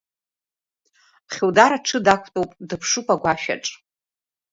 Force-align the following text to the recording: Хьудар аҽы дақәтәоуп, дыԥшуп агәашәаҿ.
Хьудар 1.33 1.71
аҽы 1.77 1.99
дақәтәоуп, 2.05 2.51
дыԥшуп 2.67 3.07
агәашәаҿ. 3.13 3.65